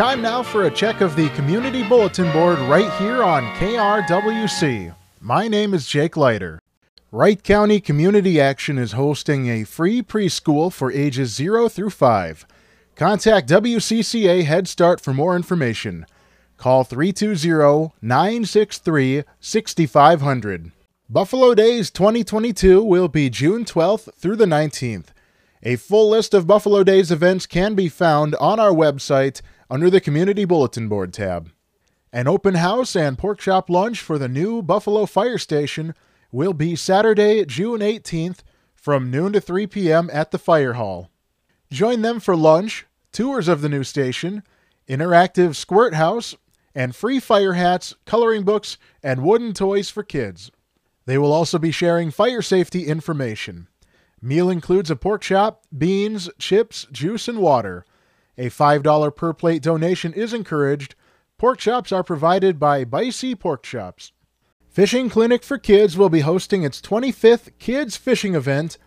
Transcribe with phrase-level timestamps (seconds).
[0.00, 4.94] time now for a check of the community bulletin board right here on KRWC.
[5.20, 6.58] My name is Jake Leiter.
[7.12, 12.46] Wright County Community Action is hosting a free preschool for ages 0 through 5.
[12.96, 16.06] Contact WCCA Head Start for more information.
[16.56, 20.72] Call 320 963 6500.
[21.10, 25.08] Buffalo Days 2022 will be June 12th through the 19th.
[25.62, 30.00] A full list of Buffalo Days events can be found on our website under the
[30.00, 31.52] Community Bulletin Board tab.
[32.12, 35.94] An open house and pork chop lunch for the new Buffalo Fire Station
[36.32, 38.40] will be Saturday, June 18th
[38.74, 40.10] from noon to 3 p.m.
[40.12, 41.10] at the Fire Hall.
[41.70, 44.42] Join them for lunch, tours of the new station,
[44.88, 46.34] interactive squirt house,
[46.74, 50.50] and free fire hats, coloring books, and wooden toys for kids.
[51.06, 53.68] They will also be sharing fire safety information.
[54.20, 57.84] Meal includes a pork chop, beans, chips, juice, and water.
[58.40, 60.94] A $5 per plate donation is encouraged.
[61.36, 64.12] Pork chops are provided by Bicey Pork Chops.
[64.70, 68.78] Fishing Clinic for Kids will be hosting its 25th Kids Fishing event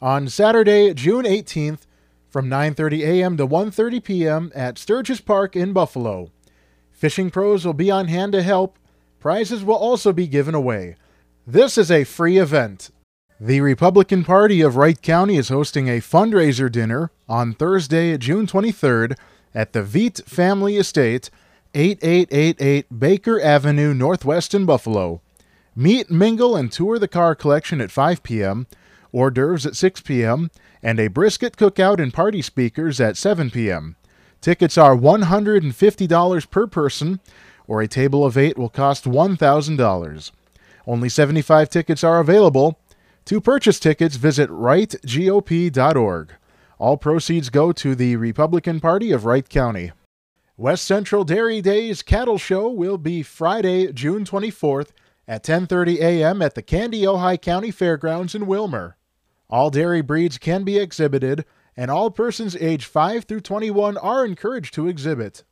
[0.00, 1.80] on Saturday, June 18th
[2.28, 3.36] from 9:30 a.m.
[3.36, 4.52] to 1:30 p.m.
[4.54, 6.30] at Sturgis Park in Buffalo.
[6.92, 8.78] Fishing pros will be on hand to help.
[9.18, 10.94] Prizes will also be given away.
[11.44, 12.90] This is a free event.
[13.42, 19.16] The Republican Party of Wright County is hosting a fundraiser dinner on Thursday, June 23rd
[19.54, 21.30] at the Veet Family Estate,
[21.72, 25.22] 8888 Baker Avenue, Northwest in Buffalo.
[25.74, 28.66] Meet, mingle, and tour the car collection at 5 p.m.,
[29.10, 30.50] hors d'oeuvres at 6 p.m.,
[30.82, 33.96] and a brisket cookout and party speakers at 7 p.m.
[34.42, 37.20] Tickets are $150 per person,
[37.66, 40.30] or a table of eight will cost $1,000.
[40.86, 42.78] Only 75 tickets are available.
[43.26, 46.32] To purchase tickets, visit wrightgop.org.
[46.78, 49.92] All proceeds go to the Republican Party of Wright County.
[50.56, 54.88] West Central Dairy Days Cattle Show will be Friday, June 24th
[55.28, 56.42] at 10:30 a.m.
[56.42, 58.94] at the Kandiyohi County Fairgrounds in Willmar.
[59.48, 61.44] All dairy breeds can be exhibited,
[61.76, 65.44] and all persons age 5 through 21 are encouraged to exhibit.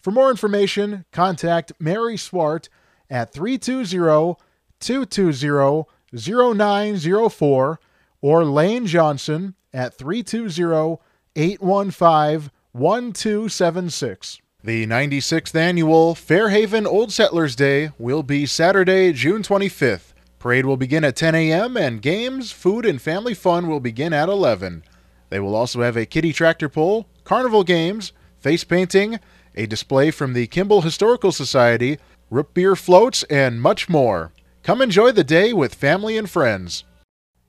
[0.00, 2.68] For more information, contact Mary Swart
[3.10, 4.36] at 320
[4.80, 5.84] 220
[6.14, 7.80] 0904
[8.20, 10.98] or Lane Johnson at 320
[11.36, 14.40] 815 1276.
[14.62, 20.12] The 96th annual Fairhaven Old Settlers Day will be Saturday, June 25th.
[20.38, 21.76] Parade will begin at 10 a.m.
[21.76, 24.84] and games, food, and family fun will begin at 11.
[25.30, 29.18] They will also have a kiddie tractor pull, carnival games, face painting,
[29.54, 31.98] a display from the Kimball Historical Society,
[32.30, 34.32] root beer floats, and much more.
[34.62, 36.84] Come enjoy the day with family and friends.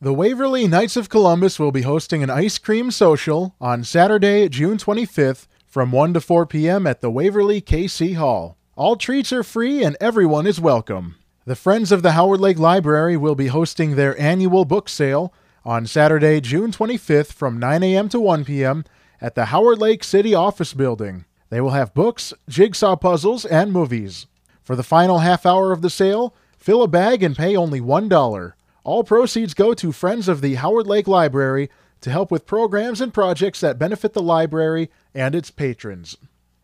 [0.00, 4.78] The Waverly Knights of Columbus will be hosting an ice cream social on Saturday, June
[4.78, 6.86] 25th from 1 to 4 p.m.
[6.86, 8.56] at the Waverly KC Hall.
[8.76, 11.16] All treats are free and everyone is welcome.
[11.44, 15.34] The Friends of the Howard Lake Library will be hosting their annual book sale
[15.64, 18.08] on Saturday, June 25th from 9 a.m.
[18.10, 18.84] to 1 p.m.
[19.20, 21.24] at the Howard Lake City Office Building.
[21.50, 24.26] They will have books, jigsaw puzzles, and movies.
[24.62, 28.52] For the final half hour of the sale, fill a bag and pay only $1.
[28.84, 31.68] All proceeds go to Friends of the Howard Lake Library
[32.00, 36.16] to help with programs and projects that benefit the library and its patrons.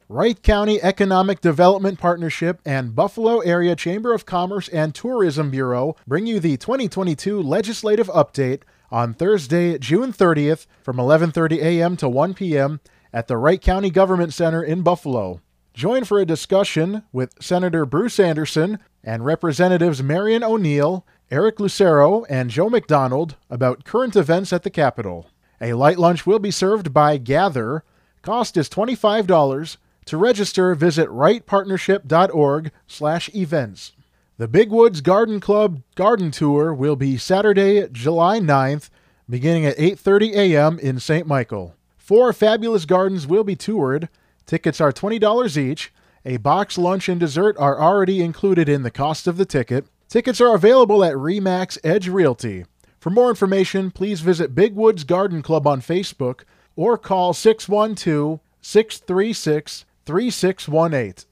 [0.09, 6.27] Wright County Economic Development Partnership and Buffalo Area Chamber of Commerce and Tourism Bureau bring
[6.27, 11.97] you the 2022 legislative update on Thursday, June 30th from 11:30 a.m.
[11.99, 12.81] to 1 p.m.
[13.13, 15.41] at the Wright County Government Center in Buffalo.
[15.79, 22.51] Join for a discussion with Senator Bruce Anderson and Representatives Marion O'Neill, Eric Lucero, and
[22.51, 25.29] Joe McDonald about current events at the Capitol.
[25.61, 27.85] A light lunch will be served by Gather.
[28.23, 29.77] Cost is $25.
[30.07, 33.93] To register, visit wrightpartnership.org/events.
[34.37, 38.91] The Big Woods Garden Club Garden Tour will be Saturday, July 9th,
[39.31, 40.81] beginning at 8:30 a.m.
[40.81, 41.29] in St.
[41.29, 41.77] Michael.
[41.97, 44.09] Four fabulous gardens will be toured.
[44.49, 45.93] Tickets are $20 each.
[46.25, 49.85] A box lunch and dessert are already included in the cost of the ticket.
[50.09, 52.65] Tickets are available at Remax Edge Realty.
[52.99, 56.45] For more information, please visit Big Woods Garden Club on Facebook
[56.77, 61.27] or call 612 636 3618.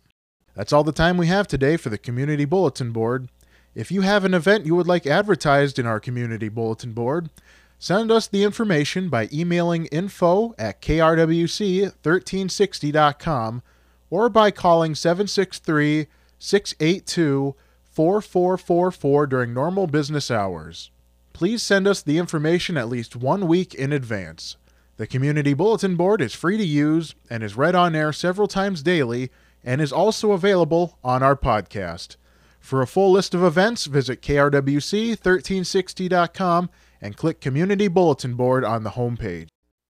[0.55, 3.31] That's all the time we have today for the Community Bulletin Board.
[3.75, 7.31] If you have an event you would like advertised in our Community Bulletin Board,
[7.78, 13.62] send us the information by emailing info at krwc1360.com
[14.11, 16.06] or by calling 763
[16.38, 17.55] 682
[17.90, 20.90] 4444 during normal business hours.
[21.32, 24.56] Please send us the information at least one week in advance.
[24.96, 28.82] The Community Bulletin Board is free to use and is read on air several times
[28.82, 29.31] daily
[29.62, 32.17] and is also available on our podcast.
[32.58, 36.70] For a full list of events, visit krwc1360.com
[37.00, 39.48] and click Community Bulletin Board on the homepage.